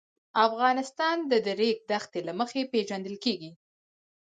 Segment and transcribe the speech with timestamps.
[0.47, 3.51] افغانستان د د ریګ دښتې له مخې پېژندل کېږي.